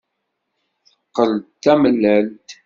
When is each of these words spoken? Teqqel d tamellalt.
Teqqel 0.87 1.31
d 1.45 1.47
tamellalt. 1.63 2.49